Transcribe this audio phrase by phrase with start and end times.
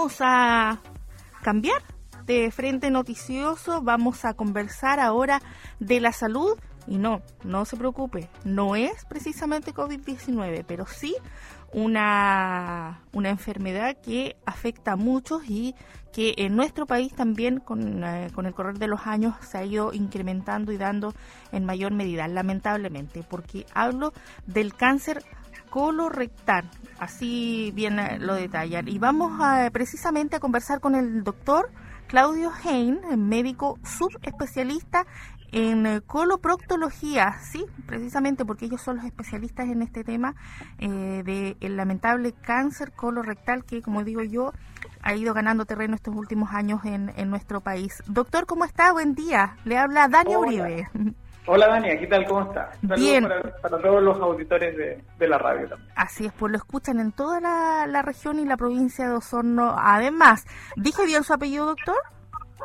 [0.00, 0.78] vamos a
[1.42, 1.82] cambiar
[2.24, 5.42] de frente noticioso, vamos a conversar ahora
[5.78, 6.58] de la salud.
[6.86, 11.14] Y no, no se preocupe, no es precisamente COVID-19, pero sí
[11.74, 15.74] una, una enfermedad que afecta a muchos y
[16.14, 19.64] que en nuestro país también con, eh, con, el correr de los años se ha
[19.66, 21.12] ido incrementando y dando
[21.52, 24.14] en mayor medida, lamentablemente, porque hablo
[24.46, 25.22] del cáncer
[25.68, 26.68] colorectal,
[27.00, 28.86] así bien lo detallan.
[28.86, 31.70] Y vamos a, precisamente a conversar con el doctor
[32.06, 35.06] Claudio Hein, médico subespecialista
[35.52, 40.36] en coloproctología, sí, precisamente porque ellos son los especialistas en este tema
[40.78, 44.52] eh, del lamentable cáncer colorectal que, como digo yo,
[45.02, 48.02] ha ido ganando terreno estos últimos años en, en nuestro país.
[48.06, 48.92] Doctor, ¿cómo está?
[48.92, 49.56] Buen día.
[49.64, 50.88] Le habla Dani Uribe.
[51.46, 52.26] Hola Dani, ¿qué tal?
[52.26, 52.70] ¿Cómo está?
[52.82, 53.26] Bien.
[53.62, 54.76] Para, todos los auditores
[55.18, 55.90] de, la radio también.
[55.96, 59.74] Así es, pues lo escuchan en toda la, la región y la provincia de Osorno.
[59.78, 61.96] Además, ¿dije bien su apellido, doctor?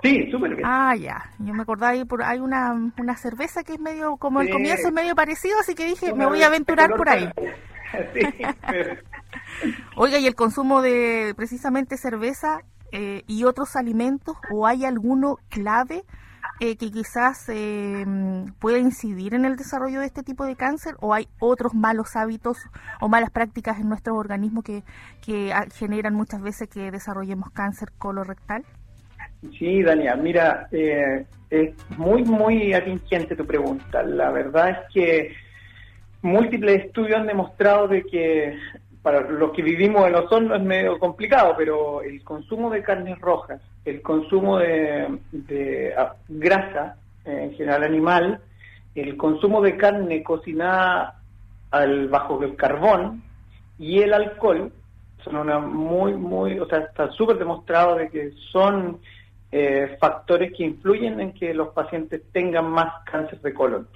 [0.04, 0.68] Sí, súper bien.
[0.68, 1.32] Ah, ya.
[1.40, 4.88] Yo me acordaba, ahí por, hay una, una cerveza que es medio, como el comienzo
[4.88, 7.30] es medio parecido, así que dije, me voy a aventurar por ahí.
[8.14, 8.22] Sí,
[9.96, 12.60] Oiga, ¿y el consumo de precisamente cerveza
[12.92, 16.04] eh, y otros alimentos, o hay alguno clave
[16.60, 18.06] eh, que quizás eh,
[18.60, 22.58] pueda incidir en el desarrollo de este tipo de cáncer, o hay otros malos hábitos
[23.02, 24.84] o malas prácticas en nuestro organismo que,
[25.26, 28.64] que generan muchas veces que desarrollemos cáncer colorectal?
[29.60, 34.04] Sí, Daniel, mira, eh, es muy, muy atingente tu pregunta.
[34.04, 35.36] La verdad es que
[36.22, 38.58] múltiples estudios han demostrado de que
[39.06, 43.62] para los que vivimos en Osorno es medio complicado, pero el consumo de carnes rojas,
[43.86, 48.42] el consumo de, ah, grasa, en general animal,
[48.96, 51.22] el consumo de carne cocinada
[51.70, 53.22] al, bajo el carbón
[53.78, 54.72] y el alcohol
[55.24, 58.98] son una muy, muy, o sea, está súper demostrado de que son
[59.52, 63.88] eh, factores que influyen en que los pacientes tengan más cáncer de colon.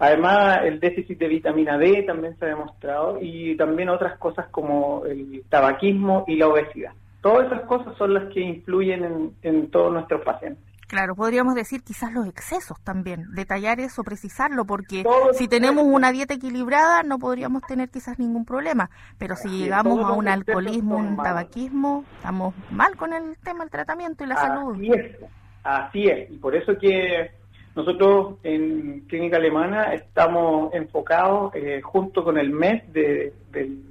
[0.00, 5.04] Además, el déficit de vitamina D también se ha demostrado y también otras cosas como
[5.04, 6.92] el tabaquismo y la obesidad.
[7.20, 10.64] Todas esas cosas son las que influyen en, en todos nuestros pacientes.
[10.90, 16.34] Claro, podríamos decir quizás los excesos también, detallar eso, precisarlo, porque si tenemos una dieta
[16.34, 22.04] equilibrada no podríamos tener quizás ningún problema, pero si llegamos a un alcoholismo, un tabaquismo,
[22.16, 24.74] estamos mal con el tema del tratamiento y la salud.
[24.74, 25.16] Así es,
[25.62, 27.30] así es, y por eso que
[27.76, 33.82] nosotros en Clínica Alemana estamos enfocados eh, junto con el mes de, del,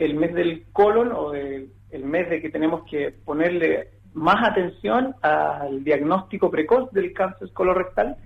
[0.00, 5.14] el mes del colon o del el mes de que tenemos que ponerle más atención
[5.22, 8.16] al diagnóstico precoz del cáncer colorectal,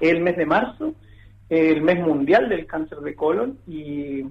[0.00, 0.94] el mes de marzo,
[1.48, 4.24] el mes mundial del cáncer de colon y,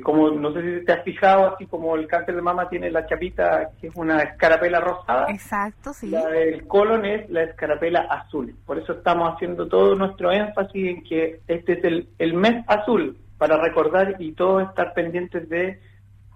[0.00, 3.06] como no sé si te has fijado, así como el cáncer de mama tiene la
[3.06, 5.26] chapita que es una escarapela rosada.
[5.28, 6.08] Exacto, sí.
[6.10, 8.54] La del colon es la escarapela azul.
[8.64, 13.18] Por eso estamos haciendo todo nuestro énfasis en que este es el, el mes azul
[13.38, 15.80] para recordar y todos estar pendientes de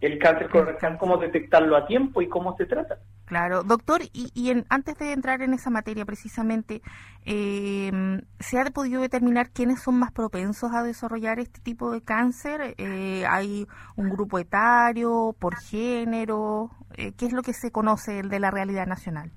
[0.00, 2.98] el cáncer colorectal, cómo detectarlo a tiempo y cómo se trata.
[3.25, 6.83] Claro, doctor, y, y en, antes de entrar en esa materia precisamente,
[7.25, 7.91] eh,
[8.39, 12.75] ¿se ha podido determinar quiénes son más propensos a desarrollar este tipo de cáncer?
[12.77, 16.71] Eh, ¿Hay un grupo etario, por género?
[16.97, 19.31] Eh, ¿Qué es lo que se conoce de la realidad nacional?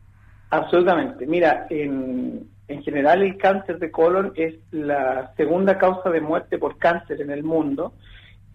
[0.49, 1.25] Absolutamente.
[1.25, 6.77] Mira, en, en general el cáncer de colon es la segunda causa de muerte por
[6.77, 7.93] cáncer en el mundo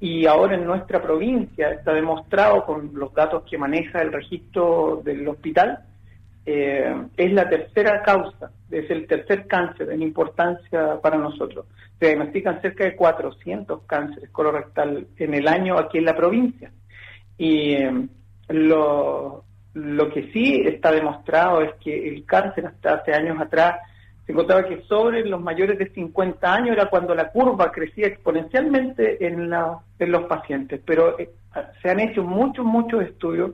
[0.02, 5.28] y ahora en nuestra provincia está demostrado con los datos que maneja el registro del
[5.28, 5.78] hospital,
[6.44, 11.66] eh, es la tercera causa, es el tercer cáncer en importancia para nosotros.
[12.00, 16.72] Se diagnostican cerca de 400 cánceres colorectal en el año aquí en la provincia.
[17.38, 18.08] Y eh,
[18.48, 23.76] lo, lo que sí está demostrado es que el cáncer hasta hace años atrás
[24.26, 29.26] se encontraba que sobre los mayores de 50 años era cuando la curva crecía exponencialmente
[29.26, 31.30] en, los pacientes, pero eh,
[31.80, 33.52] se han hecho muchos, muchos estudios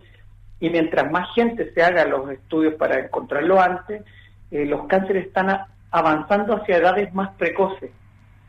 [0.61, 4.03] y mientras más gente se haga los estudios para encontrarlo antes,
[4.51, 5.57] eh, los cánceres están
[5.91, 7.91] avanzando hacia edades más precoces.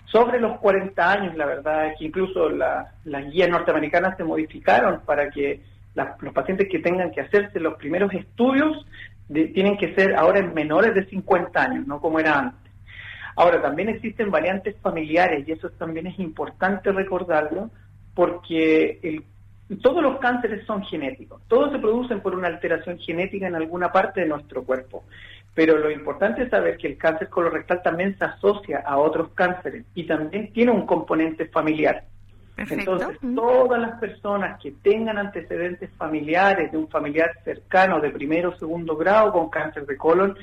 [0.06, 5.30] Sobre los 40 años, la verdad es que incluso las guías norteamericanas se modificaron para
[5.30, 5.62] que
[5.94, 8.86] los pacientes que tengan que hacerse los primeros estudios
[9.30, 12.72] tienen que ser ahora en menores de 50 años, no como era antes.
[13.36, 17.70] Ahora, también existen variantes familiares y eso también es importante recordarlo
[18.14, 19.24] porque
[19.82, 24.22] todos los cánceres son genéticos, todos se producen por una alteración genética en alguna parte
[24.22, 25.06] de nuestro cuerpo.
[25.54, 29.86] Pero lo importante es saber que el cáncer colorectal también se asocia a otros cánceres
[29.94, 32.04] y también tiene un componente familiar.
[32.70, 38.58] Entonces, todas las personas que tengan antecedentes familiares de un familiar cercano de primero o
[38.58, 40.36] segundo grado con cáncer de colon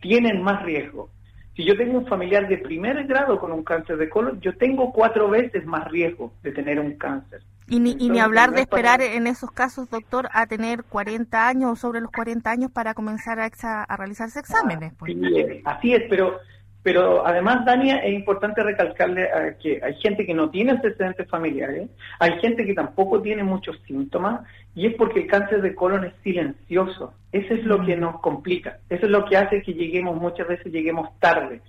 [0.00, 1.10] tienen más riesgo.
[1.54, 4.92] Si yo tengo un familiar de primer grado con un cáncer de colon, yo tengo
[4.92, 7.42] cuatro veces más riesgo de tener un cáncer.
[7.68, 11.72] Y ni, y ni hablar de esperar en esos casos, doctor, a tener 40 años
[11.72, 13.48] o sobre los 40 años para comenzar a,
[13.82, 14.92] a realizarse exámenes.
[14.98, 15.16] Pues.
[15.64, 16.38] así es, pero
[16.86, 19.28] pero además, Dania, es importante recalcarle
[19.60, 21.90] que hay gente que no tiene antecedentes familiares,
[22.20, 24.42] hay gente que tampoco tiene muchos síntomas,
[24.72, 27.12] y es porque el cáncer de colon es silencioso.
[27.32, 28.00] Eso es lo que mm.
[28.00, 28.78] nos complica.
[28.88, 31.60] Eso es lo que hace que lleguemos, muchas veces lleguemos tarde,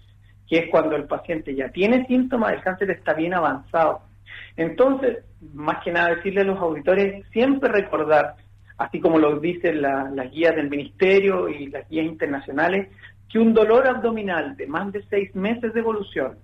[0.47, 4.01] que es cuando el paciente ya tiene síntomas, el cáncer está bien avanzado.
[4.55, 5.23] Entonces,
[5.55, 8.35] más que nada decirle a los auditores, siempre recordar,
[8.77, 12.89] así como lo dicen las guías del ministerio y las guías internacionales,
[13.29, 16.38] que un dolor abdominal de más de seis meses de evolución,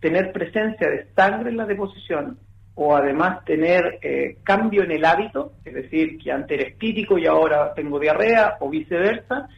[0.00, 2.38] tener presencia de sangre en la deposición
[2.74, 7.26] o además tener eh, cambio en el hábito, es decir, que antes era estítico y
[7.26, 9.48] ahora tengo diarrea o viceversa,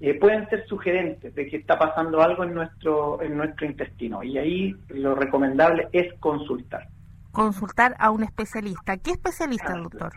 [0.00, 4.24] eh, pueden ser sugerentes de que está pasando algo en nuestro, en nuestro intestino.
[4.24, 6.88] Y ahí lo recomendable es consultar.
[7.30, 8.96] Consultar a un especialista.
[8.96, 10.12] ¿Qué especialista, doctor?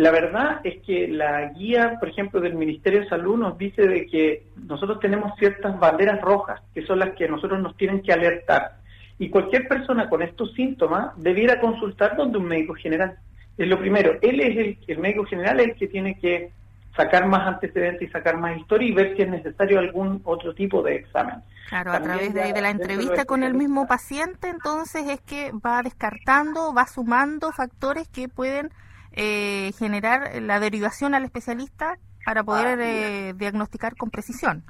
[0.00, 4.06] La verdad es que la guía, por ejemplo, del Ministerio de Salud nos dice de
[4.06, 8.78] que nosotros tenemos ciertas banderas rojas, que son las que nosotros nos tienen que alertar.
[9.18, 13.18] Y cualquier persona con estos síntomas debiera consultar donde un médico general.
[13.58, 16.50] Es lo primero, él es el, el médico general el que tiene que
[16.96, 20.82] sacar más antecedentes y sacar más historia y ver si es necesario algún otro tipo
[20.82, 21.42] de examen.
[21.68, 25.82] Claro, a través de, de, la entrevista con el mismo paciente, entonces es que va
[25.82, 28.70] descartando, va sumando factores que pueden
[29.12, 34.64] eh, generar la derivación al especialista para poder eh, diagnosticar con precisión.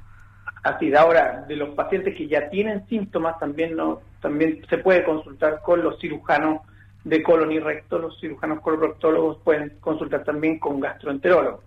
[0.63, 5.03] Así de ahora, de los pacientes que ya tienen síntomas, también no, también se puede
[5.03, 6.61] consultar con los cirujanos
[7.03, 11.63] de colon y recto, los cirujanos coloproctólogos pueden consultar también con gastroenterólogos.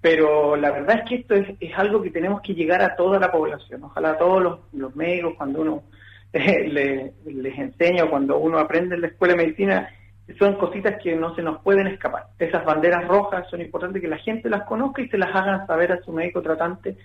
[0.00, 3.18] Pero la verdad es que esto es, es, algo que tenemos que llegar a toda
[3.18, 3.84] la población.
[3.84, 5.82] Ojalá a todos los, los médicos, cuando uno
[6.32, 9.88] eh, les enseña o cuando uno aprende en la escuela de medicina,
[10.38, 12.26] son cositas que no se nos pueden escapar.
[12.38, 15.92] Esas banderas rojas son importantes que la gente las conozca y se las hagan saber
[15.92, 16.96] a su médico tratante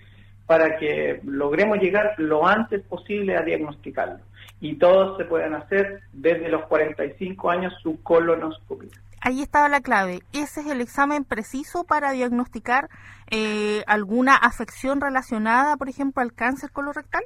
[0.46, 4.18] para que logremos llegar lo antes posible a diagnosticarlo.
[4.60, 8.90] Y todos se pueden hacer desde los 45 años su colonoscopia.
[9.22, 10.20] Ahí estaba la clave.
[10.32, 12.88] ¿Ese es el examen preciso para diagnosticar
[13.30, 17.22] eh, alguna afección relacionada, por ejemplo, al cáncer colorectal?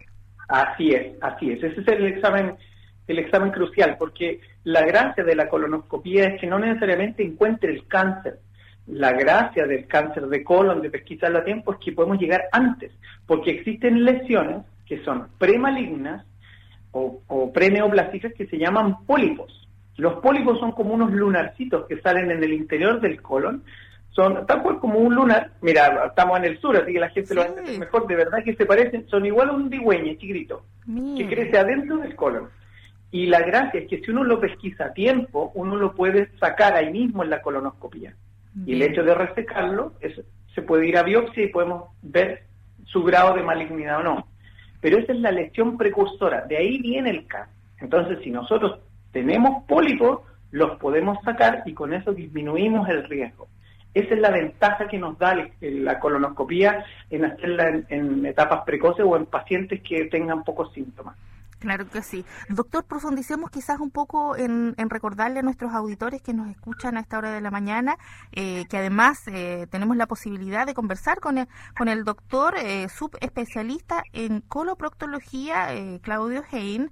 [0.48, 1.62] Así es, así es.
[1.62, 2.56] Ese es el examen
[3.06, 7.86] el examen crucial, porque la gracia de la colonoscopía es que no necesariamente encuentre el
[7.86, 8.38] cáncer.
[8.86, 12.92] La gracia del cáncer de colon, de pesquisarlo a tiempo, es que podemos llegar antes,
[13.26, 16.26] porque existen lesiones que son premalignas
[16.92, 19.68] o, o preneoplásicas que se llaman pólipos.
[19.96, 23.62] Los pólipos son como unos lunarcitos que salen en el interior del colon,
[24.10, 25.50] son tal cual como un lunar.
[25.60, 28.06] Mira, estamos en el sur, así que la gente lo va a mejor.
[28.06, 30.64] De verdad que se parecen, son igual a un digüeñe chiquito,
[31.16, 32.48] que crece adentro del colon.
[33.14, 36.74] Y la gracia es que si uno lo pesquisa a tiempo, uno lo puede sacar
[36.74, 38.12] ahí mismo en la colonoscopia.
[38.66, 39.92] Y el hecho de resecarlo,
[40.52, 42.42] se puede ir a biopsia y podemos ver
[42.86, 44.26] su grado de malignidad o no.
[44.80, 47.54] Pero esa es la lesión precursora, de ahí viene el cáncer.
[47.78, 48.80] Entonces, si nosotros
[49.12, 53.46] tenemos pólipos, los podemos sacar y con eso disminuimos el riesgo.
[53.94, 59.16] Esa es la ventaja que nos da la colonoscopia en hacerla en etapas precoces o
[59.16, 61.14] en pacientes que tengan pocos síntomas.
[61.64, 62.26] Claro que sí.
[62.50, 67.16] Doctor, profundicemos quizás un poco en, recordarle a nuestros auditores que nos escuchan a esta
[67.16, 67.96] hora de la mañana,
[68.32, 72.90] eh, que además eh, tenemos la posibilidad de conversar con el, con el doctor eh,
[72.90, 75.68] subespecialista en coloproctología,
[76.02, 76.90] Claudio Hein,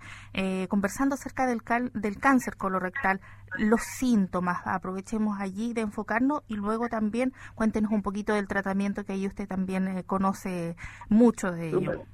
[0.71, 1.61] conversando acerca del,
[1.93, 3.21] del cáncer colorectal
[3.59, 4.63] los síntomas.
[4.65, 9.47] Aprovechemos allí de enfocarnos y luego también cuéntenos un poquito del tratamiento que ahí usted
[9.47, 10.77] también conoce
[11.11, 12.07] mucho de ello.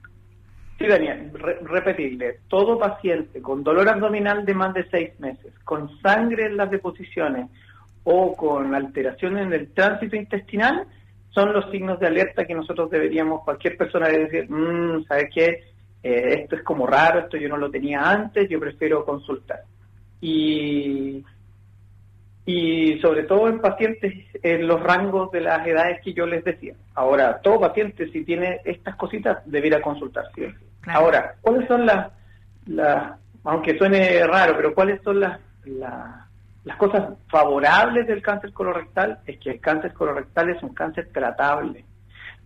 [0.79, 1.33] Sí, Daniel,
[1.63, 6.71] repetirle, todo paciente con dolor abdominal de más de seis meses, con sangre en las
[6.71, 7.51] deposiciones
[8.05, 10.87] o con alteraciones en el tránsito intestinal,
[11.31, 15.47] son los signos de alerta que nosotros deberíamos, cualquier persona debe decir, mmm, ¿sabes qué?
[16.01, 19.63] Eh, esto es como raro, esto yo no lo tenía antes, yo prefiero consultar.
[20.21, 21.25] Y
[22.49, 26.73] y sobre todo en pacientes en los rangos de las edades que yo les decía.
[26.95, 30.25] Ahora, todo paciente si tiene estas cositas debiera consultar.
[30.87, 32.11] Ahora, ¿cuáles son las,
[32.67, 39.19] las, aunque suene raro, pero cuáles son las, las, cosas favorables del cáncer colorectal?
[39.27, 41.85] Es que el cáncer colorectal es un cáncer tratable.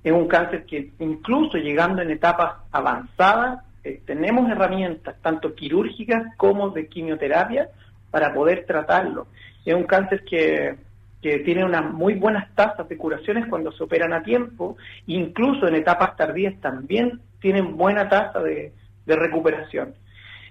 [0.03, 6.71] Es un cáncer que incluso llegando en etapas avanzadas, eh, tenemos herramientas tanto quirúrgicas como
[6.71, 7.69] de quimioterapia
[8.11, 9.27] para poder tratarlo.
[9.65, 10.77] Es un cáncer que,
[11.21, 15.77] que tiene unas muy buenas tasas de curaciones cuando se operan a tiempo, incluso en
[15.77, 18.73] etapas tardías también tienen buena tasa de,
[19.05, 19.95] de recuperación.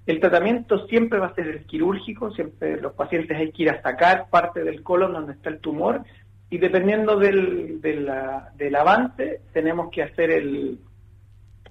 [0.05, 3.81] El tratamiento siempre va a ser el quirúrgico, siempre los pacientes hay que ir a
[3.81, 6.03] sacar parte del colon donde está el tumor
[6.49, 10.79] y dependiendo del, del avance tenemos que hacer el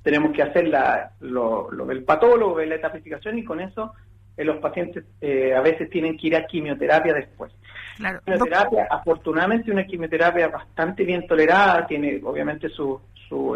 [0.03, 3.93] tenemos que hacer la, lo, del patólogo, la etapificación y con eso
[4.37, 7.53] eh, los pacientes eh, a veces tienen que ir a quimioterapia después.
[7.97, 8.21] Claro.
[8.25, 13.03] Quimioterapia, afortunadamente una quimioterapia bastante bien tolerada, tiene obviamente sus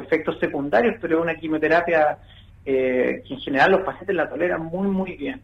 [0.02, 2.19] efectos secundarios, pero es una quimioterapia
[2.66, 5.43] eh, que en general los pacientes la toleran muy, muy bien.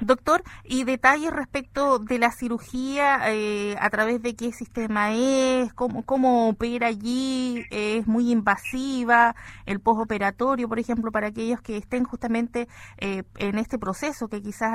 [0.00, 6.02] Doctor, y detalles respecto de la cirugía, eh, a través de qué sistema es, cómo,
[6.02, 9.34] cómo opera allí, es muy invasiva,
[9.64, 14.74] el postoperatorio, por ejemplo, para aquellos que estén justamente eh, en este proceso, que quizás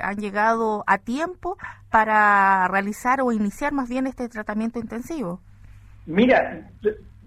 [0.00, 1.58] han llegado a tiempo
[1.90, 5.40] para realizar o iniciar más bien este tratamiento intensivo.
[6.06, 6.70] Mira,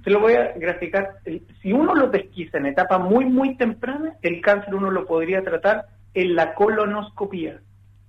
[0.04, 1.18] se lo voy a graficar.
[1.62, 5.86] Si uno lo pesquisa en etapa muy, muy temprana, el cáncer uno lo podría tratar
[6.14, 7.60] en la colonoscopía,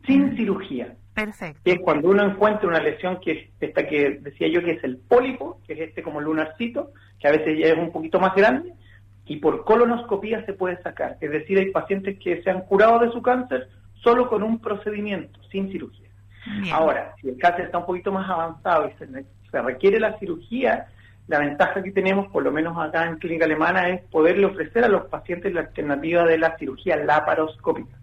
[0.06, 0.36] sin mm.
[0.36, 0.94] cirugía.
[1.14, 1.60] Perfecto.
[1.64, 4.84] Que es cuando uno encuentra una lesión que es esta que decía yo que es
[4.84, 8.34] el pólipo, que es este como lunarcito, que a veces ya es un poquito más
[8.34, 8.74] grande,
[9.26, 11.16] y por colonoscopía se puede sacar.
[11.20, 13.68] Es decir, hay pacientes que se han curado de su cáncer
[14.02, 16.08] solo con un procedimiento, sin cirugía.
[16.72, 18.92] Ahora, si el cáncer está un poquito más avanzado y
[19.50, 20.88] se requiere la cirugía,
[21.26, 24.88] la ventaja que tenemos, por lo menos acá en Clínica Alemana, es poderle ofrecer a
[24.88, 27.96] los pacientes la alternativa de la cirugía laparoscópica,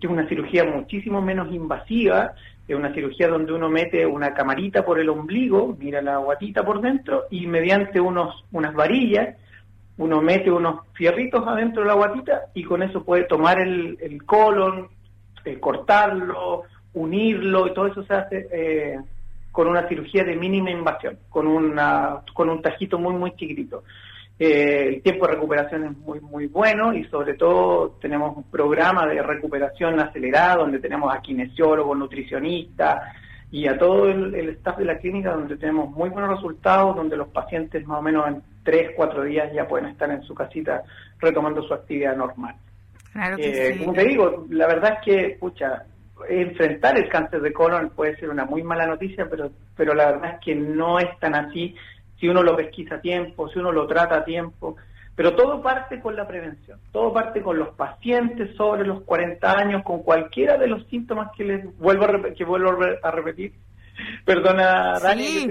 [0.00, 2.34] que es una cirugía muchísimo menos invasiva,
[2.66, 6.80] es una cirugía donde uno mete una camarita por el ombligo, mira la guatita por
[6.80, 9.36] dentro, y mediante unos, unas varillas,
[9.96, 14.24] uno mete unos fierritos adentro de la guatita y con eso puede tomar el, el
[14.24, 14.88] colon,
[15.44, 16.62] eh, cortarlo,
[16.94, 18.98] unirlo, y todo eso se hace eh,
[19.54, 23.84] con una cirugía de mínima invasión, con, una, con un tajito muy, muy chiquitito.
[24.36, 29.06] Eh, el tiempo de recuperación es muy, muy bueno y sobre todo tenemos un programa
[29.06, 33.14] de recuperación acelerada donde tenemos a kinesiólogos, nutricionistas
[33.52, 37.28] y a todo el, staff de la clínica donde tenemos muy buenos resultados, donde los
[37.28, 40.82] pacientes más o menos en 3, 4 días ya pueden estar en su casita
[41.20, 42.56] retomando su actividad normal.
[43.12, 45.84] Claro que eh, Como te digo, la verdad es que, pucha,
[46.28, 50.34] enfrentar el cáncer de colon puede ser una muy mala noticia, pero, pero la verdad
[50.34, 51.74] es que no es tan así
[52.18, 54.76] si uno lo pesquisa a tiempo, si uno lo trata a tiempo.
[55.16, 59.82] Pero todo parte con la prevención, todo parte con los pacientes sobre los 40 años,
[59.84, 62.06] con cualquiera de los síntomas que les vuelvo
[62.36, 63.52] que vuelvo a repetir,
[64.24, 65.46] Perdona, Dani,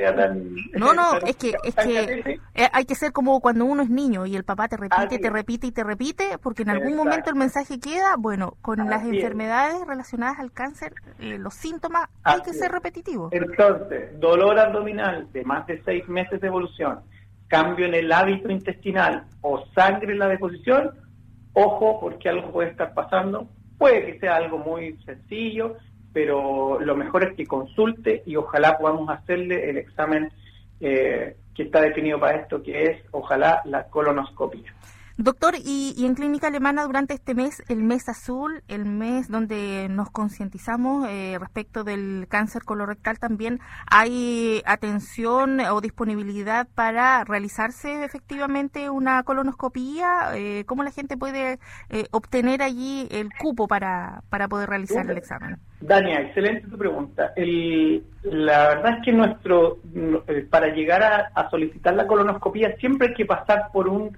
[0.74, 4.26] No, no, es que, es que eh, hay que ser como cuando uno es niño
[4.26, 7.36] y el papá te repite, te repite y te repite, porque en algún momento el
[7.36, 12.72] mensaje queda, bueno, con las enfermedades relacionadas al cáncer, eh, los síntomas hay que ser
[12.72, 13.32] repetitivos.
[13.34, 17.00] Entonces, dolor abdominal de más de seis meses de evolución,
[17.48, 20.92] cambio en el hábito intestinal o sangre en la deposición,
[21.54, 23.48] ojo, porque algo puede estar pasando,
[23.78, 25.78] puede que sea algo muy sencillo,
[26.13, 30.32] pero lo mejor es que consulte y ojalá podamos hacerle el examen
[30.79, 34.74] eh, que está definido para esto, que es ojalá la colonoscopia.
[35.17, 40.10] Doctor, y, en Clínica Alemana durante este mes, el mes azul, el mes donde nos
[40.10, 49.22] concientizamos eh, respecto del cáncer colorectal, también hay atención o disponibilidad para realizarse efectivamente una
[49.22, 50.32] colonoscopía.
[50.34, 55.17] Eh, ¿Cómo la gente puede eh, obtener allí el cupo para, para poder realizar el
[55.17, 55.58] examen?
[55.79, 57.34] Dania, excelente tu pregunta.
[58.24, 59.79] la verdad es que nuestro
[60.50, 64.15] para llegar a solicitar la colonoscopía siempre hay que pasar por un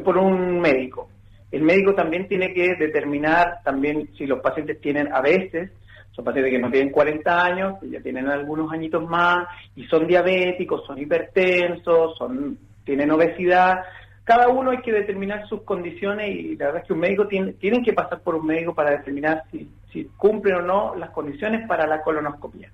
[0.00, 1.08] por un médico.
[1.50, 5.70] El médico también tiene que determinar también si los pacientes tienen a veces,
[6.12, 10.84] son pacientes que no tienen 40 años, ya tienen algunos añitos más y son diabéticos,
[10.86, 13.82] son hipertensos, son tienen obesidad.
[14.24, 17.52] Cada uno hay que determinar sus condiciones y la verdad es que un médico tiene
[17.54, 21.66] tienen que pasar por un médico para determinar si, si cumplen o no las condiciones
[21.66, 22.70] para la colonoscopia.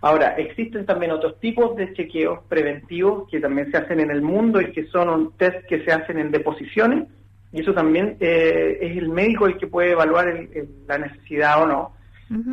[0.00, 4.60] Ahora, existen también otros tipos de chequeos preventivos que también se hacen en el mundo
[4.60, 7.08] y que son un test que se hacen en deposiciones
[7.52, 10.26] y eso también eh, es el médico el que puede evaluar
[10.86, 11.92] la necesidad o no.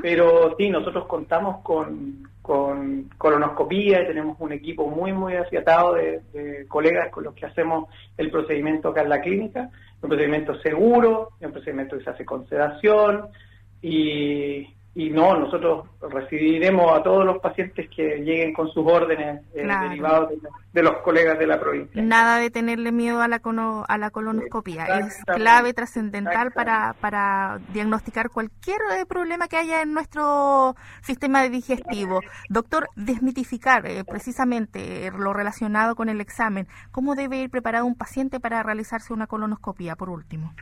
[0.01, 6.65] Pero sí, nosotros contamos con, con colonoscopía y tenemos un equipo muy, muy afiatado de,
[6.69, 9.69] colegas con los que hacemos el procedimiento acá en la clínica.
[10.01, 13.25] Un procedimiento seguro, un procedimiento que se hace con sedación
[13.81, 14.65] y,
[14.97, 20.31] y no, nosotros recibiremos a todos los pacientes que lleguen con sus órdenes eh, derivados
[20.71, 22.01] de, los colegas de la provincia.
[22.01, 23.41] Nada de tenerle miedo a la,
[23.87, 29.93] a la colonoscopia, es clave, trascendental para, para diagnosticar cualquier eh, problema que haya en
[29.93, 32.21] nuestro sistema digestivo.
[32.47, 38.39] Doctor, desmitificar eh, precisamente lo relacionado con el examen, ¿cómo debe ir preparado un paciente
[38.39, 40.53] para realizarse una colonoscopia, por último?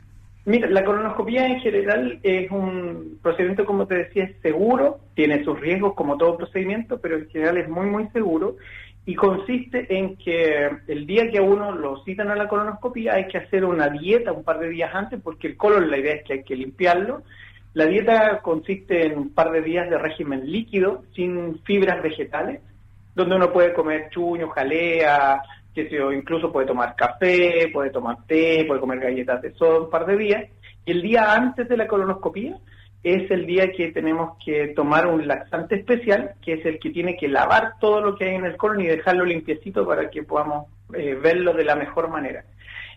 [0.45, 5.57] Mira, la colonoscopia en general es un procedimiento, como te decía, es seguro, tiene sus
[5.59, 8.57] riesgos como todo procedimiento, pero en general es muy, muy seguro
[9.05, 13.27] y consiste en que el día que a uno lo citan a la colonoscopia hay
[13.27, 16.23] que hacer una dieta un par de días antes, porque el colon la idea es
[16.23, 17.23] que hay que limpiarlo.
[17.73, 22.62] La dieta consiste en un par de días de régimen líquido, sin fibras vegetales,
[23.13, 25.41] donde uno puede comer chuño, jalea,
[25.74, 30.06] que incluso puede tomar café, puede tomar té, puede comer galletas de soda un par
[30.06, 30.44] de días.
[30.86, 32.58] Y el día antes de la colonoscopía
[33.03, 37.18] es el día que tenemos que tomar un laxante especial, que es el que tiene
[37.18, 40.68] que lavar todo lo que hay en el colon y dejarlo limpiecito para que podamos
[40.94, 42.46] eh, verlo de la mejor manera.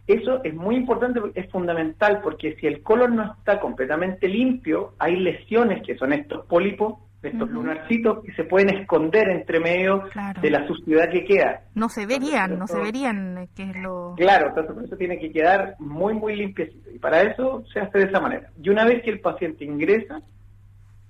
[0.06, 5.16] Eso es muy importante, es fundamental, porque si el colon no está completamente limpio, hay
[5.16, 10.04] lesiones que son estos pólipos estos lunarcitos que se pueden esconder entre medio
[10.40, 11.62] de la suciedad que queda.
[11.74, 14.14] No se verían, no se verían, eh, que es lo...
[14.16, 16.90] Claro, entonces por eso tiene que quedar muy, muy limpiecito.
[16.90, 18.50] Y para eso se hace de esa manera.
[18.62, 20.20] Y una vez que el paciente ingresa,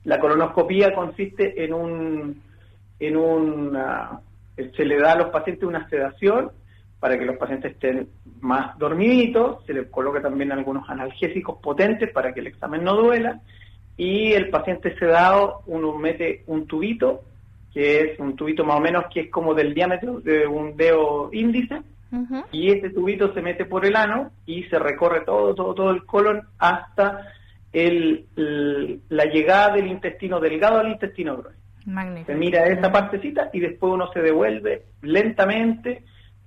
[0.05, 2.43] la colonoscopía consiste en un...
[2.99, 3.79] En un
[4.75, 6.51] se le da a los pacientes una sedación
[6.99, 8.09] para que los pacientes estén
[8.41, 13.41] más dormiditos, se les coloca también algunos analgésicos potentes para que el examen no duela,
[13.97, 17.23] y el paciente sedado uno mete un tubito,
[17.73, 21.31] que es un tubito más o menos que es como del diámetro de un dedo
[21.33, 21.83] índice,
[22.53, 26.05] y ese tubito se mete por el ano y se recorre todo, todo, todo el
[26.07, 27.27] colon hasta
[27.73, 28.27] el,
[29.09, 31.59] la llegada del intestino delgado al intestino grueso.
[32.27, 36.03] Se mira esa partecita y después uno se devuelve lentamente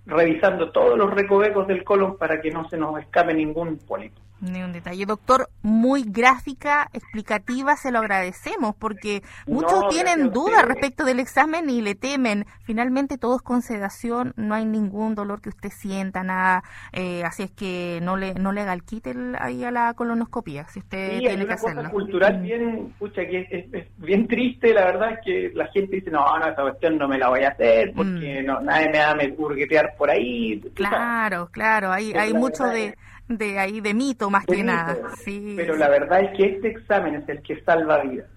[0.05, 4.19] revisando todos los recovecos del colon para que no se nos escape ningún pólipo.
[4.41, 5.05] Ni un detalle.
[5.05, 11.81] Doctor, muy gráfica, explicativa, se lo agradecemos porque muchos tienen dudas respecto del examen y
[11.81, 12.45] le temen.
[12.63, 16.63] Finalmente todo es con sedación, no hay ningún dolor que usted sienta, nada.
[16.93, 19.07] Eh, así es que no le no le haga el kit
[19.39, 21.81] ahí a la colonoscopia, si usted tiene que hacerlo.
[21.83, 22.41] Cosa cultural mm.
[22.41, 26.47] bien, pucha, que es, bien triste, la verdad, es que la gente dice, no, no,
[26.47, 28.45] esa cuestión no me la voy a hacer porque mm.
[28.45, 30.61] no, nadie me va a burguetear por ahí.
[30.73, 32.95] Claro, claro, hay, hay mucho de
[33.29, 34.97] de ahí de mito más que nada.
[35.23, 38.27] Pero la verdad es que este examen es el que salva vidas.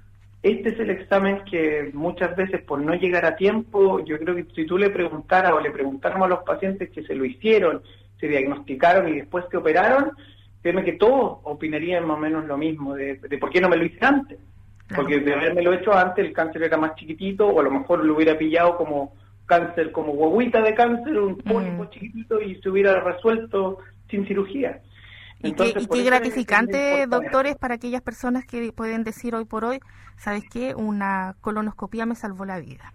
[0.42, 4.46] Este es el examen que muchas veces por no llegar a tiempo, yo creo que
[4.54, 7.82] si tú le preguntaras o le preguntáramos a los pacientes que se lo hicieron,
[8.20, 10.10] se diagnosticaron y después que operaron,
[10.60, 13.84] créeme que todos opinarían más o menos lo mismo, de, por qué no me lo
[13.84, 14.38] hice antes.
[14.94, 18.04] Porque de haberme lo hecho antes el cáncer era más chiquitito o a lo mejor
[18.04, 19.14] lo hubiera pillado como
[19.46, 21.90] cáncer, como guaguita de cáncer, un pólipo mm.
[21.90, 23.78] chiquitito y se hubiera resuelto
[24.12, 24.80] sin cirugía.
[25.42, 29.80] y qué, gratificante, doctores, para aquellas personas que pueden decir hoy por hoy,
[30.16, 30.76] ¿sabes qué?
[30.76, 32.92] Una colonoscopia me salvó la vida.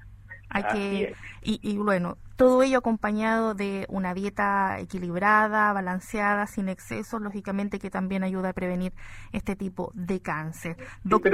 [0.50, 7.80] Hay que y, bueno, todo ello acompañado de una dieta equilibrada, balanceada, sin excesos, lógicamente
[7.80, 8.94] que también ayuda a prevenir
[9.34, 10.78] este tipo de cáncer.
[11.04, 11.34] Doctor,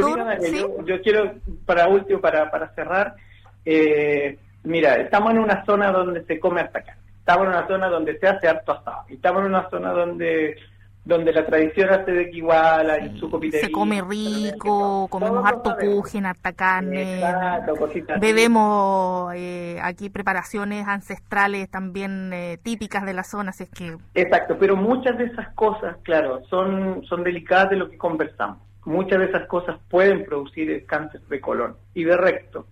[0.85, 3.15] yo, quiero, para último, para, para cerrar,
[3.65, 7.87] eh, mira, estamos en una zona donde se come hasta acá estamos en una zona
[7.87, 9.05] donde se hace harto asado.
[9.07, 10.57] Estamos en una zona donde
[11.05, 13.67] donde la tradición hace de que igual hay su copitería.
[13.67, 17.21] Se come rico, comemos harto cujen, harta carne,
[18.21, 23.97] bebemos eh, aquí preparaciones ancestrales también eh, típicas de la zona, así es que...
[24.15, 28.59] Exacto, pero muchas de esas cosas, claro, son, son delicadas de lo que conversamos.
[28.85, 32.65] Muchas de esas cosas pueden producir el cáncer de colon y de recto.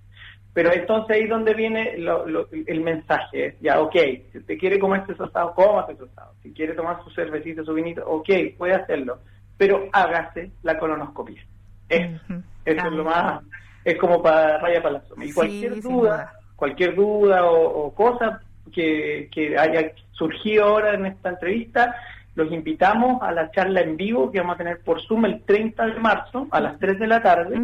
[0.54, 3.96] Pero entonces ahí es donde viene el mensaje, ya, ok,
[4.32, 6.34] si usted quiere comer ese asado, coma ese asado.
[6.44, 9.20] Si quiere tomar su cervecita, su vinito, ok, puede hacerlo,
[9.58, 11.42] pero hágase la colonoscopia.
[11.88, 12.20] Eso,
[12.66, 13.44] eso es lo más,
[13.86, 15.26] es como para raya para la sombra.
[15.26, 18.42] Y cualquier duda, cualquier duda o, cosa
[18.74, 21.96] que, que haya surgido ahora en esta entrevista,
[22.36, 25.86] los invitamos a la charla en vivo que vamos a tener por Zoom el 30
[25.86, 27.60] de marzo a las 3 de la tarde,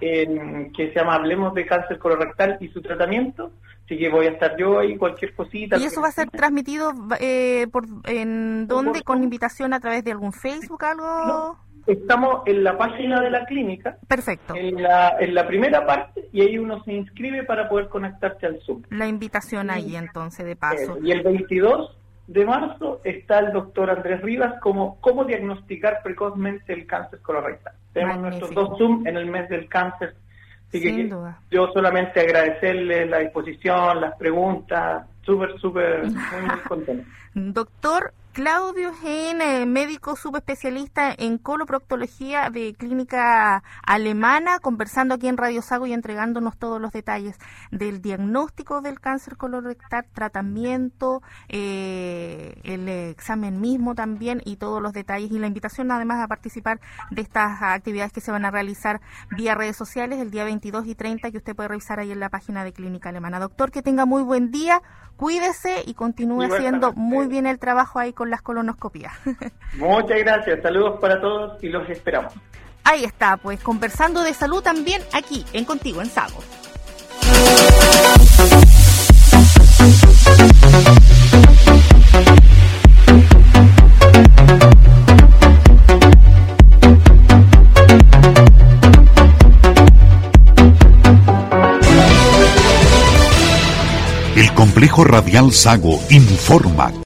[0.00, 3.52] en, que se llama Hablemos de cáncer colorectal y su tratamiento.
[3.84, 5.78] Así que voy a estar yo ahí, cualquier cosita.
[5.78, 9.02] ¿Y eso va a ser transmitido eh, por, en dónde?
[9.02, 11.56] ¿Con invitación a través de algún Facebook, algo?
[11.88, 13.96] estamos en la página de la clínica.
[14.06, 14.54] Perfecto.
[14.54, 18.60] En la, en la primera parte y ahí uno se inscribe para poder conectarse al
[18.60, 18.82] Zoom.
[18.90, 20.98] La invitación ahí entonces, de paso.
[21.02, 21.97] y el 22
[22.28, 27.72] de marzo está el doctor Andrés Rivas como cómo diagnosticar precozmente el cáncer colorectal.
[27.94, 30.14] Tenemos nuestros dos Zoom en el mes del cáncer.
[30.68, 31.10] Así que
[31.50, 37.08] yo solamente agradecerle la disposición, las preguntas, súper, súper, muy contento.
[37.34, 45.88] Doctor, Claudio Gen, médico subespecialista en coloproctología de clínica alemana, conversando aquí en Radio Sago
[45.88, 47.36] y entregándonos todos los detalles
[47.72, 55.32] del diagnóstico del cáncer colorectal, tratamiento, eh, el examen mismo también y todos los detalles
[55.32, 56.78] y la invitación además a participar
[57.10, 59.00] de estas actividades que se van a realizar
[59.36, 62.28] vía redes sociales el día 22 y 30 que usted puede revisar ahí en la
[62.28, 63.40] página de Clínica Alemana.
[63.40, 64.80] Doctor, que tenga muy buen día,
[65.16, 69.12] cuídese y continúe haciendo muy bien el trabajo ahí con las colonoscopías.
[69.74, 72.32] Muchas gracias, saludos para todos y los esperamos.
[72.84, 76.38] Ahí está, pues conversando de salud también aquí, en Contigo, en Sago.
[94.38, 96.92] El complejo radial Sago informa